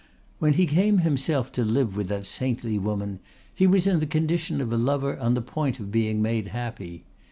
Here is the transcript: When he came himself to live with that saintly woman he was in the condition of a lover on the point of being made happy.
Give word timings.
When 0.39 0.53
he 0.53 0.65
came 0.65 0.97
himself 0.97 1.51
to 1.51 1.63
live 1.63 1.95
with 1.95 2.07
that 2.07 2.25
saintly 2.25 2.79
woman 2.79 3.19
he 3.53 3.67
was 3.67 3.85
in 3.85 3.99
the 3.99 4.07
condition 4.07 4.59
of 4.59 4.73
a 4.73 4.75
lover 4.75 5.15
on 5.19 5.35
the 5.35 5.43
point 5.43 5.79
of 5.79 5.91
being 5.91 6.23
made 6.23 6.47
happy. 6.47 7.03